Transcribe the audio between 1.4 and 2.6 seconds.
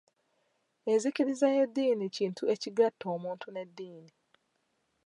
y'eddiini kintu